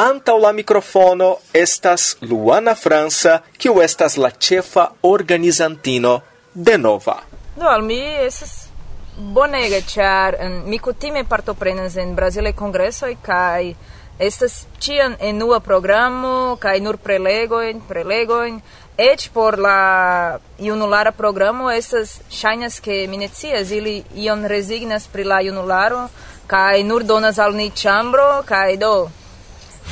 [0.00, 6.22] Anta la microfono estas Luana França, que o estas la chefa organizantino
[6.54, 7.18] de nova.
[7.56, 8.70] Do al mi estas
[9.18, 13.74] bonega char mi kutime partoprenas en Brazilaj kongresoj kaj
[14.18, 18.60] estas ĉiam nua programo kaj nur prelegojn, prelegojn.
[18.96, 25.24] Eĉ por la junulara programo estas ŝajnas ke mi ne scias ili ion rezignas pri
[25.24, 26.08] la junularo
[26.46, 29.10] kaj nur donas al ni ĉambro kaj do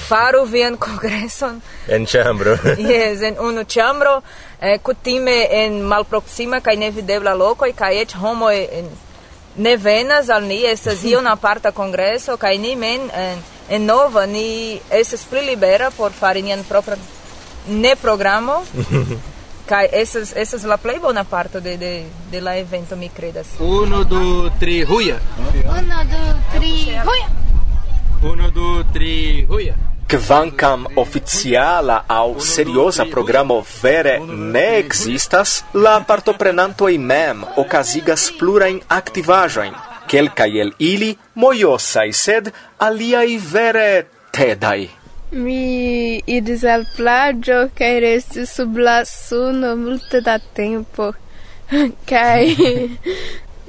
[0.08, 2.56] faru vian congresson en chambro
[2.90, 4.22] yes en unu chambro
[4.60, 8.84] eh, kutime en malproxima kaj nevidebla loko kaj eĉ homoj eh,
[9.56, 13.86] ne venas al ni estas io na parta congresso kaj ni men en, eh, en
[13.86, 16.98] nova ni estas pli libera por fari nian propran
[17.68, 18.62] ne programo
[19.68, 23.48] Kai esas esas la play bona parto de de de la evento mi credas.
[23.58, 25.20] 1 2 3 huia.
[25.68, 27.37] 1 2 3 huia.
[28.22, 29.74] Uno, du, tri, huia!
[30.10, 39.76] Kvankam oficiala au seriosa programo vere ne existas, la partoprenantoj mem okazigas plurajn aktivaĵojn.
[40.10, 42.50] Kelkaj el ili mojosaj, sed
[42.88, 43.90] aliaj vere
[44.34, 44.88] tedaj.
[45.30, 51.12] Mi iris al plaĝo kaj restis sub la suno multe da tempo.
[52.10, 52.56] kaj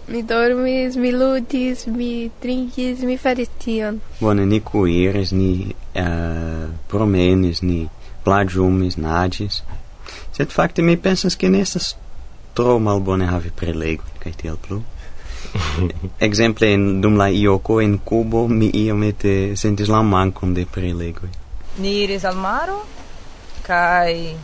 [0.09, 3.99] Mi dormis, mi ludis, mi trinkis, mi faris tion.
[4.19, 7.83] Bone, ni cuiris, ni uh, promenis, ni
[8.25, 9.61] plagiumis, nadis.
[10.33, 11.97] Sed facte mi pensas che nestas estas
[12.53, 14.81] tro malbone havi prelego, kaj tiel plu.
[16.27, 21.29] Exemple, en, dum la Ioko en Cubo, mi iomete sentis la mancum de prelegoi.
[21.77, 22.81] Ni iris al maro,
[23.61, 24.35] kai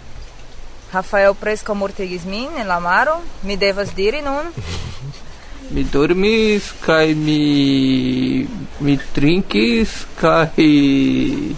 [0.93, 4.53] Rafael Presco mortigis min en la maro, mi devas diri nun,
[5.71, 8.47] Me Midorimis, cai me
[8.79, 11.55] Mi trinques, cai.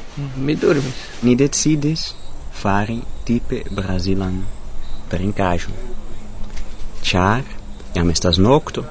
[0.55, 0.93] dormis.
[1.21, 2.15] Me decides
[2.51, 4.45] fari tipe brasilan
[5.09, 5.71] trincajo.
[7.01, 7.43] Char,
[7.95, 8.85] jam estas nocto,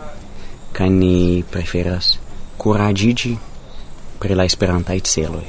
[0.73, 2.19] kaj ni preferas
[2.59, 3.37] kuraĝiĝi
[4.21, 5.45] pri la esperantaj celoj.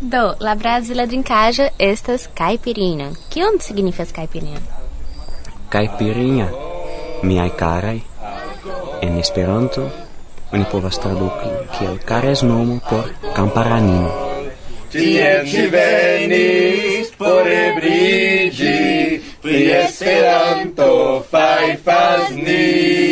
[0.00, 3.12] Do, la Brasila drincaja estas caipirinha.
[3.30, 4.60] Que onde significa caipirinha?
[5.70, 6.71] Caipirinha
[7.22, 8.02] miai carai,
[9.02, 9.88] en Esperanto,
[10.52, 14.32] oni povas traduki kiel cares nomo por kamparanino
[14.92, 23.11] Tien ci venis por ebrigi, pri Esperanto fai fas ni.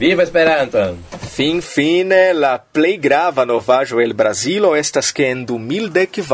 [0.00, 0.96] Viva Esperanto!
[1.10, 6.24] Fin fine la plei grava novajo el Brasilo estas que en 2010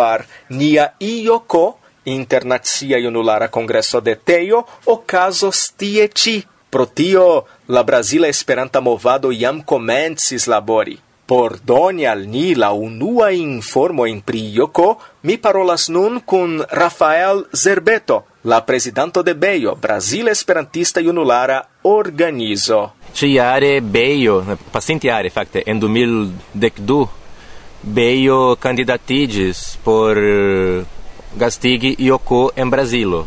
[0.51, 6.47] nia IOCO, Internacia Junulara Kongreso de Teio, ocasos tie ci.
[6.71, 11.01] Pro tio la Brasila Esperanta Movado jam komencis labori.
[11.27, 17.49] Por doni al ni la unua informo en pri IOCO, mi parolas nun kun Rafael
[17.51, 27.09] Zerbeto, la presidente de Beio, Brasil Esperantista Junulara Organizo ciare Beio, pasintiare facte en 2012
[27.81, 30.85] Beio candidatigis por eh,
[31.37, 33.27] gastigi Ioko en brasilo.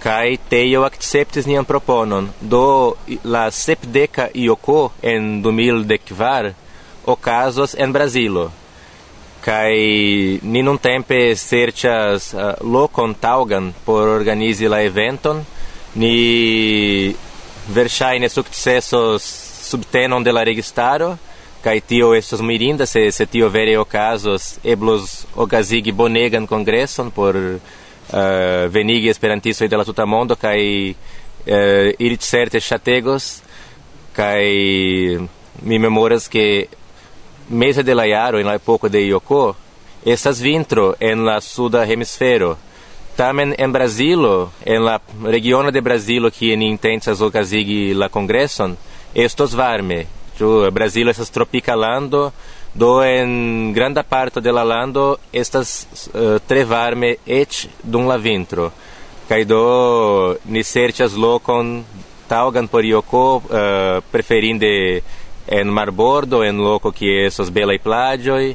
[0.00, 6.54] Kai teio acceptis nian proponon do la sepdeca Ioko en 2012
[7.20, 8.50] casos en brasilo.
[9.40, 15.42] Kai ni non tempe serchas uh, eh, lokon taugan por organizi la eventon
[15.94, 17.16] ni
[17.68, 19.22] verŝajne sukcesos
[19.70, 21.16] subtenon de la registaro
[21.64, 27.58] kaj tio estos mirinda se se tio vere okazos eblos okazigi bonegan kongreson por uh,
[28.68, 30.58] venigi esperantistoj de la tuta mondo kaj
[30.90, 30.96] uh,
[31.98, 33.42] ili certe ŝategos
[34.12, 34.44] kaj
[35.62, 36.66] mi memoras ke
[37.48, 39.54] mese de la jaro en la epoko de Ioko
[40.04, 42.56] estas vintro en la suda hemisfero
[43.16, 48.76] Tamen en Brasilo, en la regiono de Brasilo kie ni intencas okazigi la kongreson,
[49.14, 50.06] estos varme.
[50.38, 52.30] Ĉu Brasilo estas tropika lando,
[52.74, 58.70] do en granda parto de la lando estas uh, tre varme eĉ dum la vintro.
[59.28, 59.64] Kaj do
[60.46, 61.80] ni serĉas lokon
[62.30, 65.02] taŭgan por ioko, uh, eh, preferinde
[65.50, 68.54] en marbordo, en loko kie estas belaj plaĝoj,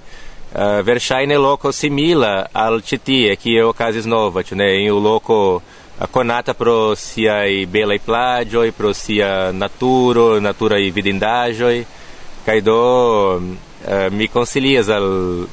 [0.55, 6.07] uh, verŝajne loko simila al ĉi tie kio okazis nova ĉu ne in loko uh,
[6.11, 11.77] konata pro siaj belaj plaĝoj pro sia naturo naturaj vidindaĵoj
[12.45, 12.81] kaj do
[13.35, 15.07] uh, mi konsilias al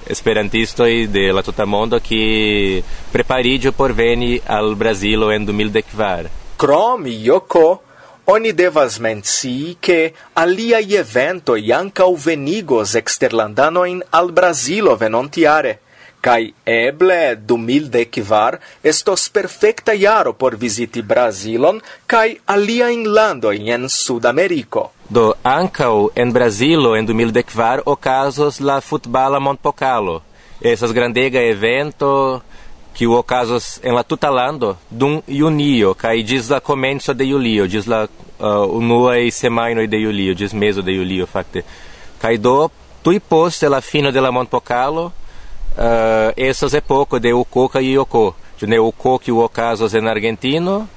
[0.07, 2.83] esperantistoj de la tuta mondo ki
[3.13, 7.92] prepariĝu por veni al Brazilo en 2014 Krom Joko
[8.25, 15.81] Oni devas mencii che alia evento ancau venigos exterlandanoin al Brasilo venontiare,
[16.21, 23.51] kai eble du mil decvar estos perfecta iaro por visiti Brasilon kai alia in lando
[23.51, 24.93] in Sud-Americo.
[25.09, 30.23] Do ancau en Brasilo en du mil decvar ocasos la futbala montpocalo.
[30.63, 32.43] esas grandega evento
[32.95, 37.67] que o casos en la tuta lando dum junio, kai diz la comenzo de julio,
[37.67, 38.09] diz la
[38.39, 41.65] uh, e semaino de julio, diz meso de julio, facte.
[42.21, 42.71] Kai do
[43.03, 45.13] tui poste la fino de la Montpocalo,
[45.77, 48.35] uh, essas epoco de Ucoca e Iocô.
[48.63, 50.89] Ne Ucoca e o casos en Argentino,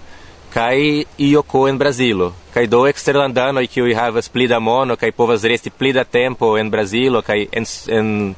[0.52, 2.36] kai Iocô en Brasilo.
[2.54, 6.06] Kai do exterlandano e que o havas pli da mono, kai povas resti pli da
[6.06, 8.36] tempo en Brasilo, kai en, en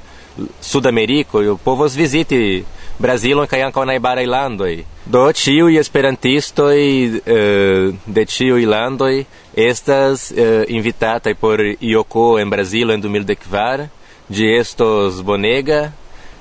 [0.62, 2.64] Sudamerico, o povos visiti
[3.00, 4.74] Brasilo kai ankaŭ najbaraj landoj.
[5.06, 13.04] Do ĉiuj esperantistoj uh, de ĉiuj landoj estas uh, invitataj por IOCO en Brazilo en
[13.04, 13.88] 2014.
[14.30, 15.92] Ĝi estos bonega.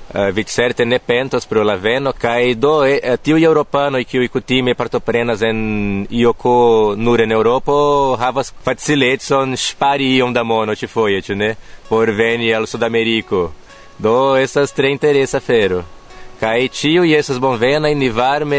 [0.07, 4.73] Uh, vi certe ne pentos pro la veno kaj do eh, tiuj eŭropanoj kiuj kutime
[4.73, 7.77] partoprenas en IOCO nur en Eŭropo
[8.19, 11.53] havas facilecon ŝpari iom da mono ĉifoje, ĉu ne?
[11.89, 13.45] Por veni al Sudameriko.
[13.97, 15.83] Do estas tre interesa fero.
[16.39, 18.57] Kaj tio estas bonvena in varme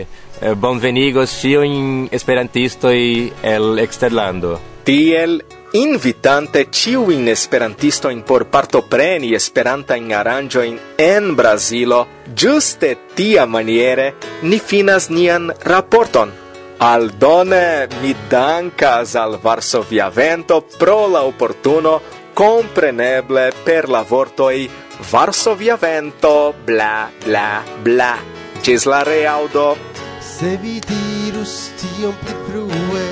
[0.00, 4.58] eh, bonvenigos tio in esperantisto el eksterlando.
[4.82, 12.98] Tiel invitante ciu in esperantisto in por partopreni esperanta in aranjo in en Brasilo, giuste
[13.14, 16.32] tia maniere ni finas nian raporton.
[16.78, 22.00] Aldone mi dankas al Varsovia Vento pro la opportuno
[22.32, 24.68] compreneble per la vortoi
[25.10, 28.16] Varsovia vento bla bla bla.
[28.60, 29.76] Cis la reaudo.
[30.20, 33.04] Se vi dirus tion pli frue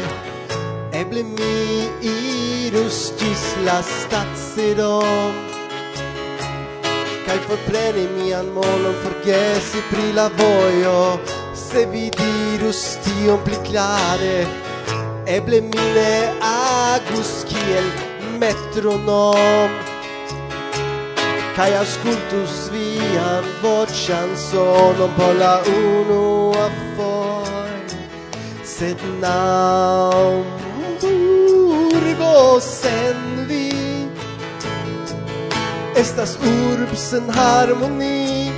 [0.90, 4.99] Eble mi irus cis la stazzero
[7.26, 11.20] Cai forpreni mian monon forgesi pri la voio
[11.55, 14.46] Se vi dirus tion pli clare
[15.26, 18.10] Eble mi ne agus kiel
[18.41, 19.71] metronom
[21.57, 27.61] Kaj ascultus vian vocian sonon por la unua foi
[28.65, 30.45] Sed naum
[31.03, 33.69] urbo sen vi
[36.01, 38.53] Estas urb sen harmoni.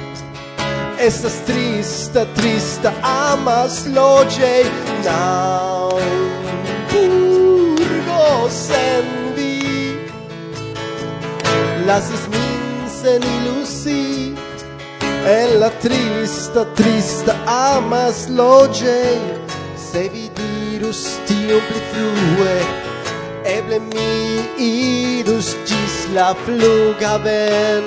[0.98, 4.62] Estas trista, trista amas loĝej
[5.02, 5.88] naŭ
[7.00, 9.21] urbo sen
[11.86, 14.34] lasis min sen ilusi
[15.26, 19.02] En la trista, trista amas loge.
[19.92, 22.54] Se vi dirus tio pli frue
[23.44, 24.12] Eble mi
[24.66, 27.84] irus gis la flughaven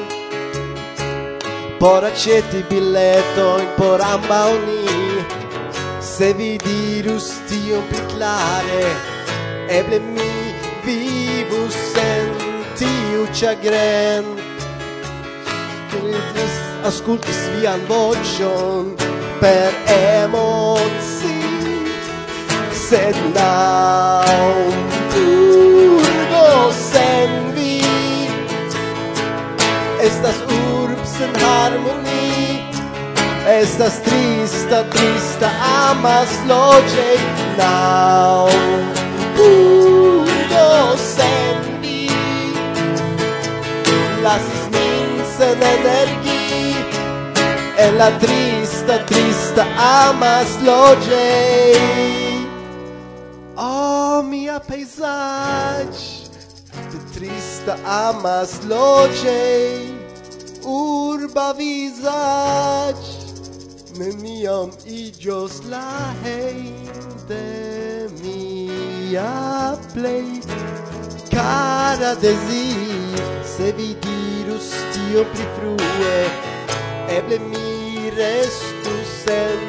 [1.80, 5.26] Por aceti biletojn por amba uni
[6.00, 8.86] Se vi dirus tio pli clare
[9.80, 10.32] Eble mi
[10.86, 11.25] vi
[13.26, 14.26] più chagrin
[16.84, 18.96] ascolti vian vocion
[19.40, 21.42] per emozi
[22.72, 24.74] sed naum
[25.16, 27.82] urgo sen vi
[30.00, 32.62] estas urbs sen harmoni
[33.46, 35.50] estas trista trista
[35.90, 37.12] amas loge
[37.58, 38.84] naum
[39.38, 41.35] urgo sen
[44.26, 46.36] lasis min sen energi
[47.78, 51.76] En la trista, trista amas loge.
[53.58, 56.00] Oh, mia pejzaĝ
[56.92, 59.44] De trista amas loge.
[60.64, 63.04] Urba vizaĝ
[64.00, 65.88] Neniam iĝos la
[66.24, 66.74] hejn
[67.30, 67.46] de
[68.24, 69.32] mia
[69.94, 70.95] plej
[71.36, 72.34] cara de
[73.44, 76.20] se vi dirus tio pli frue
[77.18, 79.60] eble mi restus en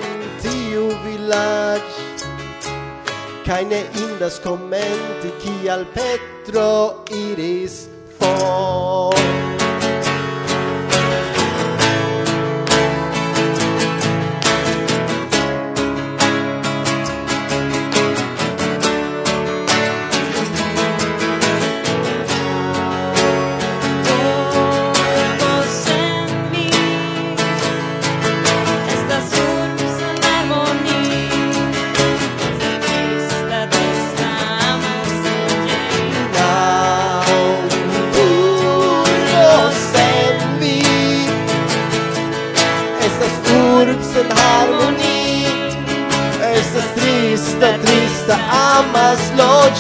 [0.43, 1.89] tiu vilaĝ.
[3.47, 6.71] Kaj ne indas komenti kial Petro
[7.25, 7.87] iris
[8.19, 9.36] for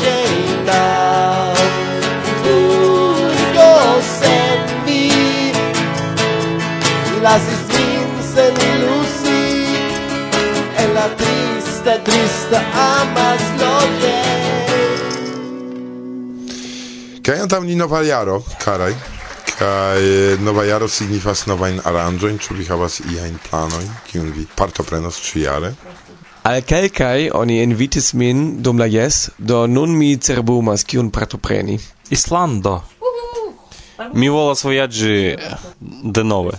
[0.06, 1.54] aceitar
[2.44, 5.10] Unidos en mí
[7.16, 9.46] Y las ismins en Lucy
[10.78, 14.16] En la triste, triste amas lote
[17.22, 18.92] Kaj tam ni nova jaro, karaj,
[19.58, 20.02] kaj
[20.46, 25.72] nova jaro signifas novajn aranĝojn, ĉu vi havas iajn planojn, kiun vi partoprenos ĉi jare?
[26.46, 31.78] Al kelkaj oni invitis min dum la jes, do nun mi cerbumas kiun partopreni.
[32.10, 32.82] Islando.
[34.14, 35.36] Mi volas vojaĝi
[35.80, 36.52] denove.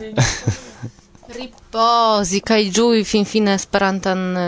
[1.37, 4.41] Ripozi kaj ĝui finfine Esperantan uh,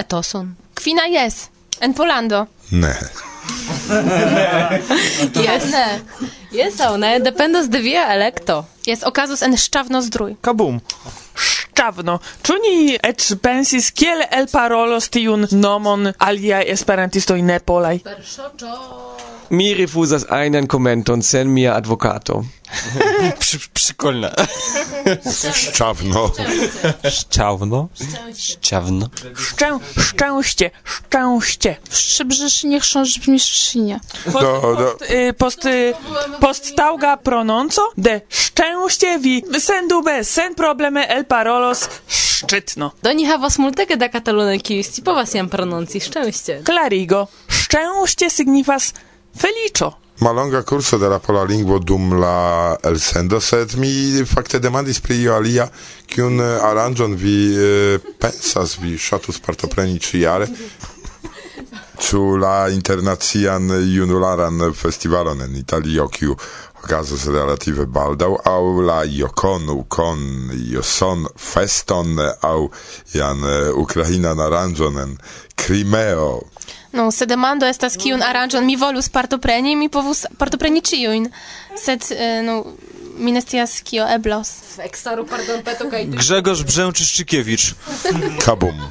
[0.00, 0.54] etoson.
[0.80, 1.48] Kvina jes
[1.80, 2.46] en Polando.
[2.70, 2.94] Ne.
[5.44, 5.86] Jes ne.
[6.56, 8.62] Jes aŭ ne dependas de via elekto.
[8.88, 10.38] Jes okazus en ŝtavnozdruj.
[10.40, 10.80] Kabum.
[11.34, 12.74] Szczawno, ĉu ni
[13.10, 17.96] eĉ pensis kiel elparolos tiun nomon aliaj esperantistoj nepolaj?
[18.06, 18.76] Perŝoĉo
[19.50, 22.44] Mi rifuzas einen komenton sen mia advokato.
[23.74, 24.34] Przykolne.
[25.54, 26.30] Szczawno.
[27.10, 27.88] Szczawno.
[28.48, 29.08] Szczawno.
[29.36, 31.76] Szczę, szczęście, szczęście.
[32.24, 34.00] Brzmi szczinie.
[34.24, 35.94] Post, Do- do- post, y, post, y,
[36.40, 42.90] post tauga prononco de szczęście vi sen dube, sen probleme el parolos szczytno.
[43.02, 46.62] Do ni havas multege da katalunaj, kiuj scipovas jam prononci szczęście.
[46.66, 48.92] Clarigo, szczęście signifas
[49.36, 49.92] felicio.
[50.20, 55.34] Malonga curso de la pola lingvo dum la elsendo, sed mi fakte demandis pri io
[55.34, 55.66] alia,
[56.06, 60.46] kiun eh, aranĝon vi eh, pensas, vi ŝatus partopreni ĉiujare?
[61.98, 66.38] Ĉu la internacian junularan festivalon en Italio, kiu
[66.84, 70.24] okazos relative baldaŭ, aŭ la Jokon, Ukon,
[70.70, 72.58] Joson feston, aŭ
[73.16, 75.16] jan eh, ukrainan aranĝon en
[75.56, 76.42] Crimeo,
[76.94, 81.26] No, se demando estas kiun aranĝon mi volus partopreni, mi povus partopreni ĉiujn.
[81.74, 82.60] Sed, eh, no,
[83.18, 84.52] mi ne scias kio eblos.
[84.78, 87.74] Ekstaru pardonpeto kaj Grzegorz Brzęczyszczykiewicz.
[88.46, 88.78] Kabum.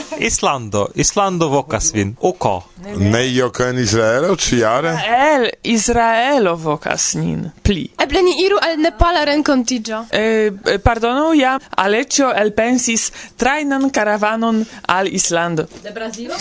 [0.28, 0.90] Islando.
[0.94, 2.16] Islando vocas vin.
[2.20, 2.64] Uko.
[2.96, 4.98] Ne joka en Israelo, ciare?
[5.06, 7.52] El, Israelo vocas nin.
[7.62, 7.90] Pli.
[7.98, 10.06] Eble ni iru al Nepala rencontigio.
[10.10, 15.66] Eh, pardonu, ja, Alecio el pensis trainan caravanon al Islando.
[15.82, 16.34] De Brazilo?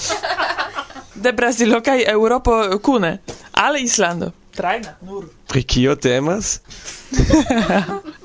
[1.23, 3.19] De Brazilo kaj Europo kune.
[3.51, 4.31] Al Islando.
[4.55, 5.29] Traina, nur.
[5.47, 6.59] Pri kio temas?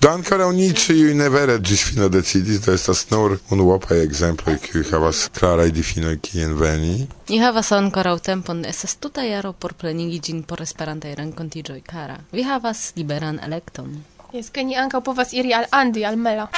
[0.00, 4.84] Do ancora oni ciui ne vere gis fino decidis, do estas nur unuopaj ekzemploj, kiuj
[4.92, 7.08] havas klaraj difinoj kien veni.
[7.28, 12.20] Ni havas ankoraŭ tempon, estas tuta jaro por plenigi ĝin por Esperantaj renkontiĝoj, kara.
[12.32, 13.98] Vi havas liberan elekton.
[14.32, 16.50] Jes, ke ni ankaŭ povas iri al Andi, al Mela.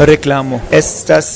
[0.00, 0.58] Reklamo.
[0.72, 1.26] Estas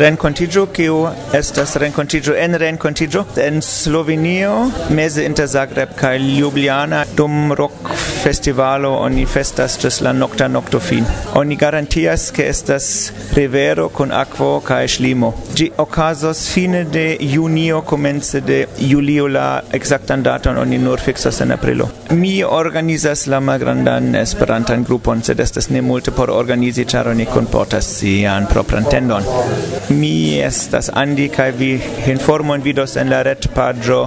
[0.00, 0.96] renkontiĝo kiu
[1.38, 4.50] estas renkontiĝo en renkontiĝo en Slovenio
[4.90, 7.94] meze inter Zagreb kaj Ljubljana dum rok
[8.24, 11.04] festivalo oni festas ĝis la nokta nokto fin.
[11.36, 12.86] Oni garantias ke estas
[13.36, 15.28] rivero kun akvo kaj ŝlimo.
[15.58, 21.52] Ĝi okazos fine de junio komence de julio la ekzaktan daton oni nur fiksas en
[21.52, 21.88] aprilo.
[22.10, 27.90] Mi organizas la malgrandan Esperantan grupon, sed estas ne multe por organizi ĉar oni kunportas
[27.98, 29.28] sian propran tendon.
[29.90, 31.70] Mi estas Andi kaj vi
[32.16, 34.00] informon vidos en la retpaĝo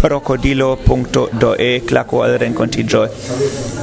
[0.00, 3.77] crocodilo.doe claco al rencontigioi.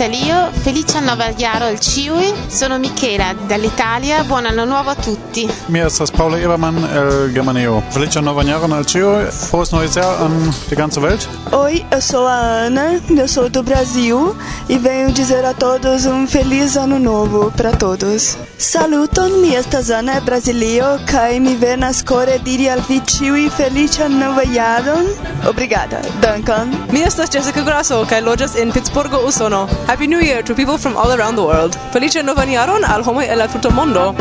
[0.00, 0.29] Estelí
[0.62, 2.34] Felice nova jaro al ciui.
[2.48, 4.22] Sono Michela dall'Italia.
[4.24, 5.48] Buon anno nuovo a tutti.
[5.66, 7.82] Mi estas Paula Ebermann el Germanio.
[7.88, 9.24] Felice nova jaro al ciui.
[9.30, 11.26] Frohes neues Jahr an die ganze Welt.
[11.52, 14.36] Oi, eu sou a Ana, eu sou do Brasil
[14.68, 18.36] e venho dizer a todos um feliz ano novo para todos.
[18.58, 24.44] Saluton, mi estas Ana, brasilio, kai mi venas core diri al vi ciui felice nova
[24.44, 25.06] jaron.
[25.48, 26.00] Obrigada.
[26.20, 26.70] Dankon.
[26.92, 29.66] Mi estas Jessica Grasso, kai loĝas en Pittsburgho, Usono.
[29.86, 31.76] Happy New Year to people from all around the world.
[31.92, 34.14] Felice novan jaron al homoj el la tuta mondo.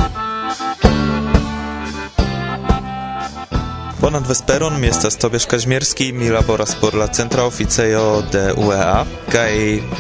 [4.02, 9.54] Bonan vesperon, mi estas Tobiasz Kaźmierski, mi laboras por la Centra Oficejo de UEA, kaj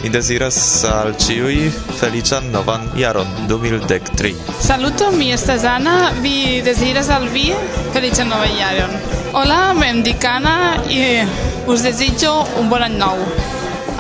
[0.03, 4.36] mi deziras al ciui feliĉan novan jaron 2013.
[4.62, 7.53] Saluto, mi estas Ana, vi deziras al vi
[7.93, 8.93] feliĉan novan jaron.
[9.34, 11.25] Hola, mem Dicana, i
[11.67, 13.17] us desitjo un bon any nou.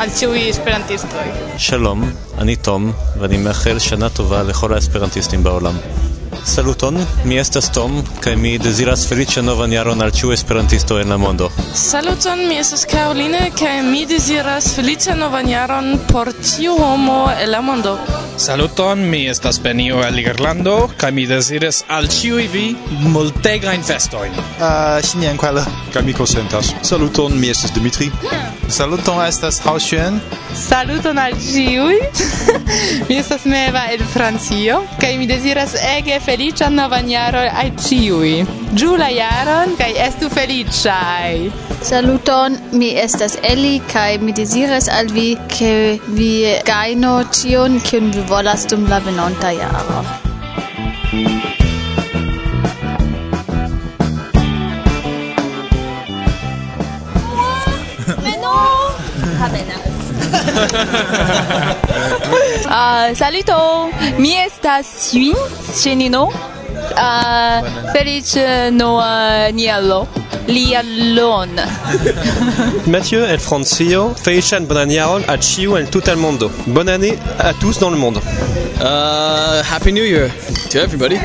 [0.07, 1.27] Ĉiuj esperantistoj.
[1.57, 5.75] שלום, אני תום, ואני מאחל שנה טובה לכל האספרנטיסטים בעולם.
[6.45, 11.17] Saluton, mi estas Tom, kaj mi deziras feliĉan novan jaron al ĉiu esperantisto en la
[11.17, 11.49] mondo.
[11.75, 17.61] Saluton, mi estas Caroline, kaj mi deziras feliĉan novan jaron por ĉiu homo en la
[17.61, 17.97] mondo.
[18.37, 22.75] Saluton, mi estas Benio el Irlando, kaj mi deziras al ĉiuj vi
[23.13, 24.31] multegajn festojn.
[24.59, 25.65] Ah, uh, sinian kuala.
[25.93, 26.71] Kaj mi konsentas.
[26.81, 28.11] Saluton, mi estas Dimitri.
[28.69, 30.21] Saluton, estas Haoxuan.
[30.55, 31.99] Saluton al ĉiuj.
[33.09, 38.33] mi estas Meva el Francio, kaj mi deziras ege feliĉan novan jaron al ĉiuj.
[38.77, 41.33] Ĝuu la jaron kaj estu feliĉaj.
[41.89, 45.73] Saluton, mi estas Eli kaj mi deziras al vi ke
[46.21, 46.31] vi
[46.71, 50.28] gaino ĉion kiun vi volas dum la venonta jaro.
[62.65, 65.35] uh, saluto, mi estas Yuin
[65.75, 66.25] Chenino.
[66.25, 67.61] Uh, ah,
[67.93, 70.07] feliz eh, Noa nialo.
[70.47, 71.49] Lialon.
[72.87, 76.49] Mathieu El Francio, Feichan Bonaniaron a Chiu El Tout Mondo.
[76.67, 78.19] Bonne année à tous dans le monde.
[78.81, 80.31] Uh, Happy New Year
[80.71, 81.19] to everybody.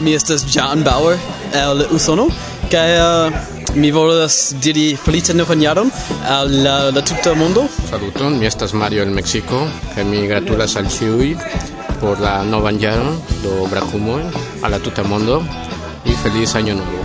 [0.00, 1.18] Mi estas John Bauer
[1.52, 2.28] El Usono.
[2.68, 3.32] Kaj uh,
[3.76, 5.90] mi volas diri feliĉan novan jaron
[6.28, 7.64] al la, la tuta mondo.
[7.90, 11.34] Saluton, mi estas Mario el Mexico, kaj mi gratulas al ĉiuj
[12.00, 14.22] por la novan jaron do Brakumoj
[14.62, 15.42] a la tuta mondo
[16.04, 17.02] y feliz año nuevo.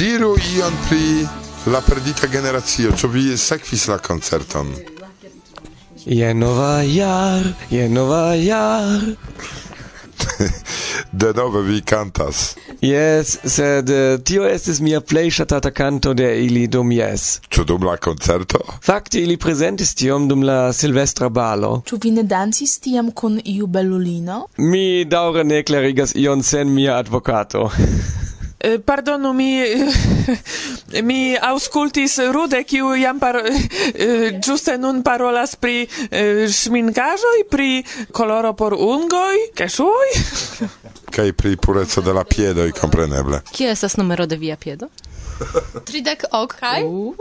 [0.00, 1.26] Diru ion pri
[1.72, 4.72] la perdita generacio, ĉu vi sekvis la koncerton?
[6.06, 9.00] Je nova jar, je nova jar.
[11.12, 12.56] de nove vi cantas.
[12.80, 17.40] Yes, sed uh, tio estis mia plej ŝatata kanto de ili dum jes.
[17.48, 18.58] Ĉu dum la koncerto?
[18.82, 21.82] Fakte ili prezentis tion dum la Silvestra balo.
[21.86, 24.46] Ĉu vi ne dancis tiam kun iu belulino?
[24.56, 27.68] Mi daŭre ne klarigas ion sen mia advokato.
[28.60, 29.88] Eh, pardonu, mi eh,
[31.08, 35.86] mi auscultis rude kiu jam par eh, ĝuste nun parolas pri
[36.60, 37.70] ŝminkaĵoj, pri
[38.12, 40.10] koloro por ungoj, kaŝuoj
[41.10, 43.40] kaj pri pureco de la piedoj kompreneble.
[43.52, 44.88] Kie estas numero de via piedo?
[45.84, 46.54] Tridek ok.
[46.60, 46.82] Kaj?
[46.84, 47.14] Uh.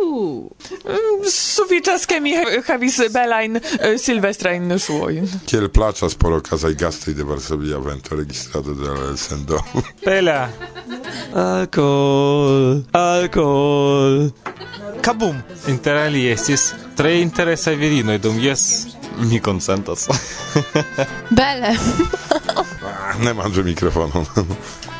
[0.85, 2.33] Mm, Sufiĉas ke mi
[2.67, 3.59] havis belajn
[4.01, 5.29] silvestrajn ŝuojn.
[5.49, 9.61] Kiel plaĉas por okazaj gastoj de Varsovia vento registrado de la elsendo.
[10.05, 10.49] Bela.
[11.47, 12.83] Alkohol.
[12.91, 14.29] Alkohol.
[15.01, 15.39] Kabum.
[15.67, 18.87] Interalie estis tre interesaj virinoj dum jes
[19.19, 20.07] mi konsentas.
[21.29, 21.75] Bele.
[22.83, 24.25] ah, ne że mikrofonu.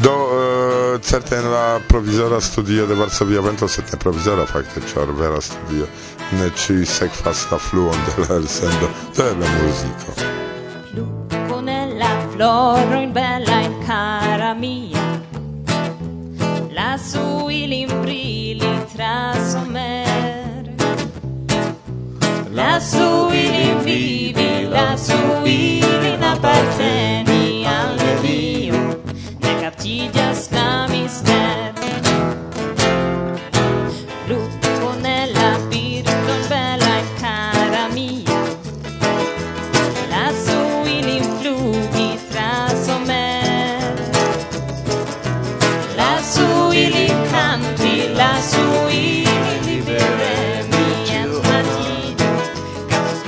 [0.00, 5.12] Do, uh, certe en la provizora studio de Varsovia vento sed ne provizora fakte ĉar
[5.12, 5.88] vera studio.
[6.38, 10.14] Ne ĉiuj sekvas la fluon de la elsendo de la muziko.
[10.92, 15.04] Plukone la inbala in cara mia
[16.72, 20.70] Lasu ilin brili tra somer
[22.52, 27.29] Lasu ilin vivi, lasu ilin aparteni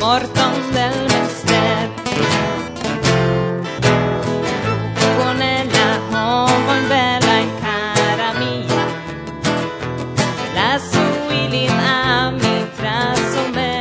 [0.02, 1.88] morton del mester
[5.16, 8.84] Pone la homon bella in cara mia.
[10.56, 13.76] La suilin a mi traso me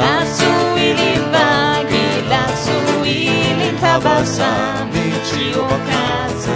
[0.00, 6.54] La suilin vaghi, la suilin tabasami Ci ocase,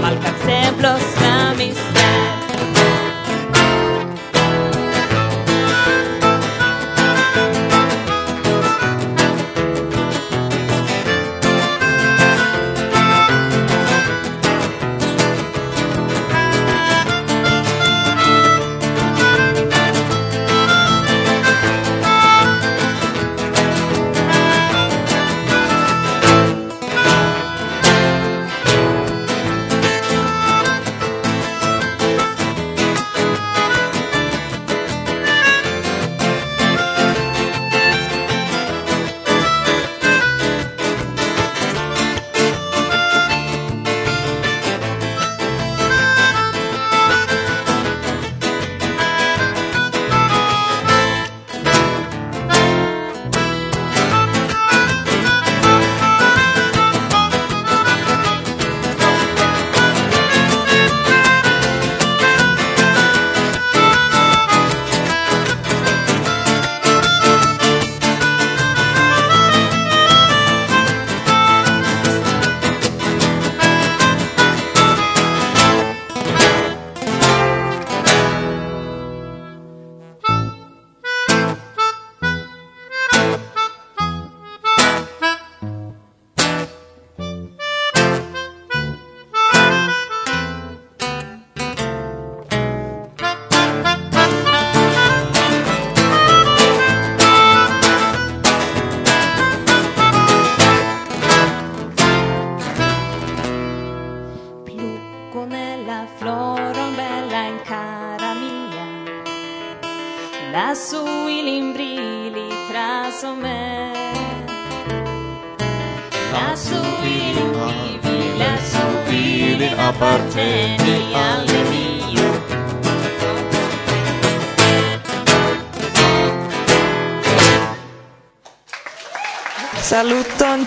[0.00, 1.11] malcat templos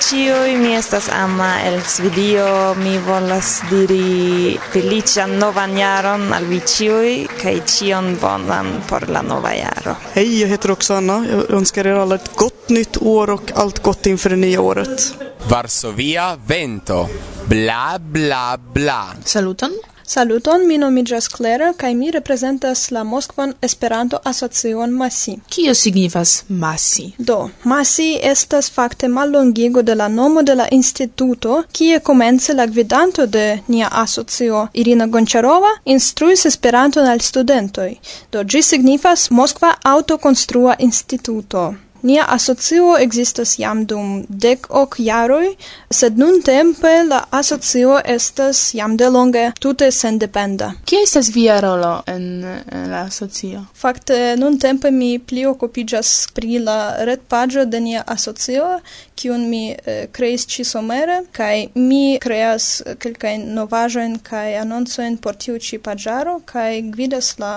[0.05, 7.15] ciui, mi estas Amma el Svidio, mi volas diri felician novan jaron al vi ciui,
[7.41, 9.95] kaj cion bonan por la nova jaro.
[10.13, 11.25] Hej, jag heter också Anna.
[11.31, 15.13] Jag önskar er alla ett gott nytt år och allt gott inför det nya året.
[15.49, 17.07] Varsovia Vento.
[17.45, 19.05] Bla, bla, bla.
[19.23, 19.71] Saluton.
[20.07, 25.39] Saluton, mi nomigas Clara, kai mi reprezentas la Moskvan Esperanto-Asocion Masi.
[25.49, 27.13] Kio signifas Masi?
[27.17, 33.25] Do, Masi estas fakte mallongigo de la nomo de la instituto, kie komence la gvidanto
[33.25, 37.95] de nia asocio, Irina Goncharova, instruis Esperanton al studentoj.
[38.31, 41.73] Do, ĝi signifas Moskva Autokonstrua Instituto.
[42.05, 45.47] Nia asocio existas jam dum dek ok jaroj,
[45.89, 50.67] sed nuntempe la asocio estas jam delonge tute sendependa.
[50.85, 53.63] Kia estas via rolo en, en la asocio?
[53.73, 56.77] Fakte nuntempe mi pli okupiĝas pri la
[57.09, 58.67] retpaĝo de nia asocio,
[59.15, 62.69] kiun mi eh, kreis ĉi-somere kaj mi kreas
[63.01, 67.53] kelkajn novaĵojn kaj anoncojn por tiu ĉi paĝaro kaj gvidas la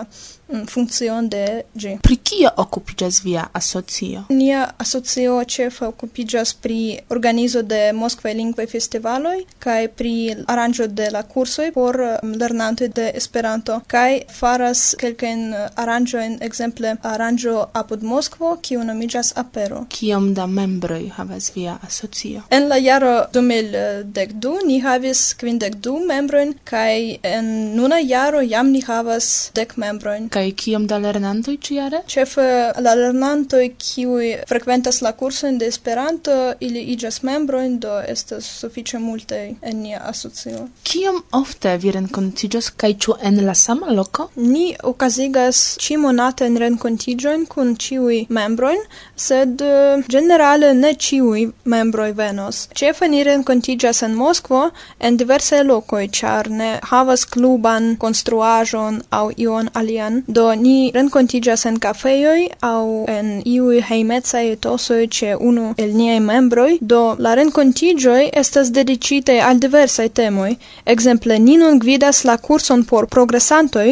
[0.49, 1.97] funkcion de ĝi.
[2.03, 4.25] Pri kio okupiĝas via asocio?
[4.29, 10.15] Nia asocio ĉefe okupiĝas pri organizo de Moskvaj lingvaj festivaloj kaj pri
[10.47, 15.45] aranĝo de la kursoj por um, lernantoj de Esperanto kaj faras kelkajn
[15.77, 19.85] aranĝojn, ekzemple aranĝo apud Moskvo, kiu nomiĝas Apero.
[19.93, 22.43] Kiom da membroj havas via asocio?
[22.51, 28.83] En la jaro 2012 ni havis kvindek du membrojn kaj en nuna jaro jam ni
[28.87, 30.29] havas dek membrojn.
[30.39, 31.99] Kai kiom da lernantoj ĉiare?
[32.07, 32.43] Ĉefe
[32.85, 39.41] la lernantoj kiuj frekventas la kursojn de Esperanto, ili iĝas membrojn, do estas sufiĉe multaj
[39.71, 40.69] en nia asocio.
[40.87, 44.29] Kiom ofte vi renkontiĝas kaj ĉu en la sama loko?
[44.37, 48.87] Ni okazigas ĉimonate en renkontiĝojn kun ĉiuj membrojn,
[49.27, 52.63] sed eh, ĝenerale ne ĉiuj membroj venos.
[52.79, 54.63] Ĉefe ni renkontiĝas en Moskvo
[55.01, 61.79] en diversaj lokoj, ĉar ne havas kluban konstruaĵon aŭ ion alian Do ni renkontiĝas en
[61.81, 68.69] kafejoj aŭ en iuj hejmecaj etosoj ĉe unu el niaj membroj, do la renkontiĝoj estas
[68.79, 70.51] dediĉitaj al diversaj temoj.
[70.95, 73.87] Ekzemple, ni nun gvidas la kurson por progresantoj,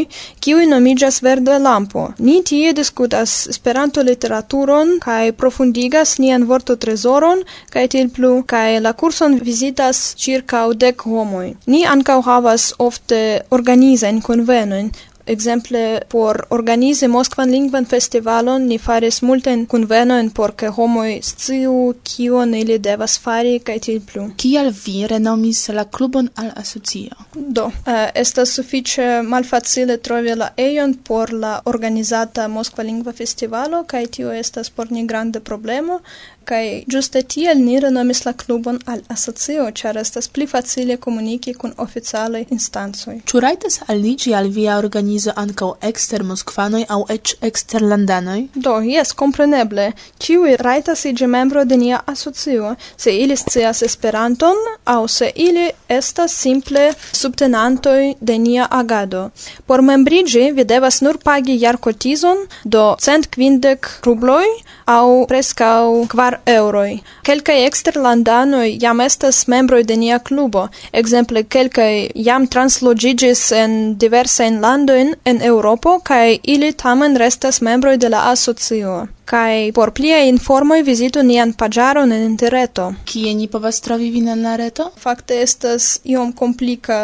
[0.45, 2.05] kiuj nomiĝas Verde Lampo.
[2.19, 10.13] Ni tie diskutas Esperanto-literaturon kaj profundigas nian vortotrezoron kaj tiel plu, kaj la kurson vizitas
[10.21, 11.55] ĉirkaŭ dek homoj.
[11.67, 14.93] Ni ankaŭ havas ofte organizajn konvenojn
[15.27, 22.55] Exemple, por organize Moskvan lingvan festivalon ni faris multen kunvenojn por ke homoi sciu kion
[22.55, 24.29] ili devas fari kaj tiel plu.
[24.37, 27.27] Kial vi renomis la klubon al asocio?
[27.35, 34.07] Do, uh, estas sufiĉe malfacile trovi la ejon por la organizata Moskva lingva festivalo kaj
[34.19, 36.01] tio estas por ni granda problemo,
[36.47, 41.73] Kai giuste tiel ni renomis la klubon al asocio, ĉar estas pli facile komuniki kun
[41.83, 43.17] oficialaj instancoj.
[43.27, 48.37] Ĉu rajtas aliĝi al via organizo ankaŭ ekster moskvanoj aŭ eĉ eksterlandanoj?
[48.67, 49.89] Do, jes, kompreneble.
[50.23, 54.63] Ĉiuj rajtas iĝi membro de nia asocio, se ili scias Esperanton
[54.95, 55.67] aŭ se ili
[55.99, 59.25] estas simple subtenantoj de nia agado.
[59.67, 64.47] Por membriĝi vi devas nur pagi jarkotizon, do cent kvindek rubloj
[64.87, 67.01] aŭ preskaŭ kvar euroi.
[67.23, 75.15] Kelkaj exterlandanoi jam estas membroi de nia klubo, Exemple, kelkai jam translogigis en diversajn landoin
[75.25, 79.07] en Europo, kaj ili tamen restas membroi de la asocio.
[79.27, 82.93] Kai por plia informoj vizitu nian pagiaron en interreto.
[83.05, 84.93] Kie ni povas trovi vin en la reto?
[85.03, 86.99] Fakte estas iom komplika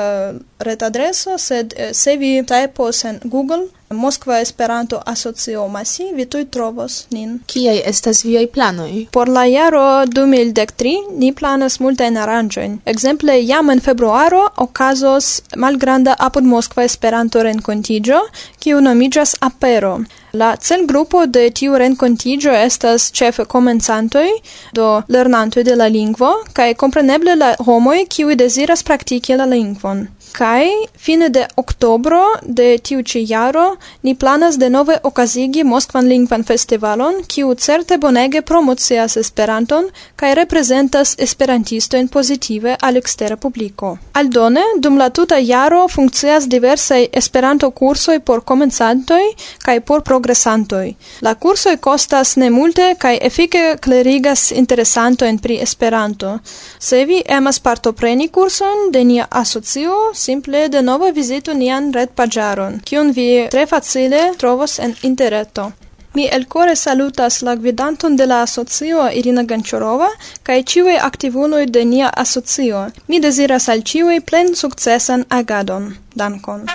[0.59, 7.07] retadreso, sed eh, se vi tajpos en Google Moskva Esperanto Asocio Masi, vi tuj trovos
[7.11, 7.41] nin.
[7.47, 9.07] Kiaj estas viaj planoj?
[9.11, 12.79] Por la jaro 2013 ni planas multajn aranĝojn.
[12.87, 18.23] Ekzemple jam en februaro okazos malgranda apud Moskva Esperanto renkontiĝo,
[18.63, 19.99] kiu nomiĝas Apero.
[20.33, 24.29] La celgrupo de tiu renkontigio estas ĉefe komencantoj,
[24.73, 30.07] do lernantoj de la lingvo, kaj kompreneble la homoj kiuj deziras praktiki la lingvon.
[30.33, 33.65] Kai fine de oktobro de tiu ĉi jaro
[34.03, 42.09] ni planas denove okazigi Moskvan lingvan festivalon, kiu certe bonege promocias Esperanton kaj reprezentas esperantistojn
[42.09, 43.91] pozitive al ekstera publiko.
[44.13, 49.21] Aldone, dum la tuta jaro funkcias diversaj Esperanto-kursoj por komencantoj
[49.67, 50.95] kaj por progresantoj.
[51.21, 56.39] La kursoj kostas nemulte kaj efike klerigas interesantojn pri Esperanto.
[56.79, 63.15] Se vi emas partopreni kurson de nia asocio, simple de novo vizitu nian retpaĝaron, kiun
[63.17, 65.71] vi tre facile trovos en interreto.
[66.15, 70.11] Mi elkore salutas la gvidanton de la asocio Irina Gančorova
[70.49, 72.87] kaj ĉiuj aktivuloj de nia asocio.
[73.09, 75.95] Mi deziras al ĉiuj plen sukcesan agadon.
[76.15, 76.67] Dankon.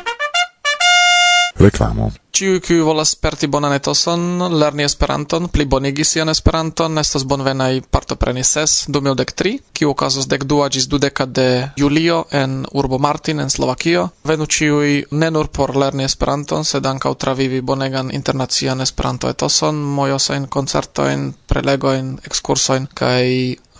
[1.60, 2.12] Reklamo.
[2.38, 4.22] Ciu kiu volas sperti bonan etoson,
[4.62, 10.68] lerni Esperanton, pli bonigi sian Esperanton, estas bonvenaj partopreni ses 2013, kiu okazos dek dua
[10.70, 11.48] gis dudeka de
[11.82, 14.10] julio en urbo Martin en Slovakio.
[14.24, 20.46] Venu ĉiuj ne nur por lerni Esperanton, sed ankaŭ travivi bonegan internacian Esperanto etoson, mojosain
[20.46, 23.26] koncertojn, prelegoin, ekskursojn kaj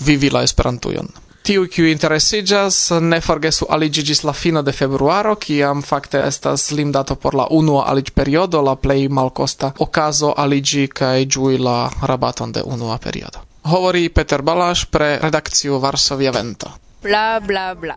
[0.10, 5.80] vivi la Esperantujon tiu kiu interesigas ne forgesu aliĝi ĝis la fino de februaro, kiam
[5.90, 11.78] fakte estas limdato por la unua aliĝperiodo, la plej malkosta okazo aliĝi kaj ĝui la
[12.12, 13.46] rabaton de unua periodo.
[13.64, 16.74] Hovori Peter Balaš pre redakciu Varsovia Vento.
[17.04, 17.96] Bla bla bla.